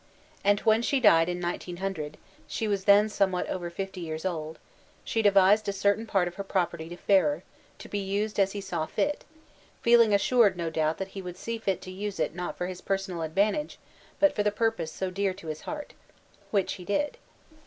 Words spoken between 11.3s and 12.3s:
see fit to use